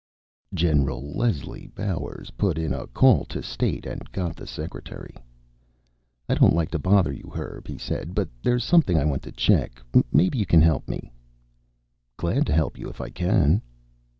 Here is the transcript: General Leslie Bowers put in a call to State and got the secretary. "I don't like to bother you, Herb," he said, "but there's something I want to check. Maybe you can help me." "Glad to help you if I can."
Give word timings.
General 0.55 1.15
Leslie 1.15 1.67
Bowers 1.75 2.31
put 2.31 2.57
in 2.57 2.73
a 2.73 2.87
call 2.87 3.23
to 3.25 3.43
State 3.43 3.85
and 3.85 4.11
got 4.11 4.35
the 4.35 4.47
secretary. 4.47 5.13
"I 6.27 6.33
don't 6.33 6.55
like 6.55 6.71
to 6.71 6.79
bother 6.79 7.11
you, 7.13 7.31
Herb," 7.35 7.67
he 7.67 7.77
said, 7.77 8.15
"but 8.15 8.27
there's 8.41 8.63
something 8.63 8.97
I 8.97 9.05
want 9.05 9.21
to 9.21 9.31
check. 9.31 9.79
Maybe 10.11 10.39
you 10.39 10.45
can 10.47 10.63
help 10.63 10.87
me." 10.89 11.11
"Glad 12.17 12.47
to 12.47 12.53
help 12.53 12.79
you 12.79 12.89
if 12.89 12.99
I 12.99 13.09
can." 13.11 13.61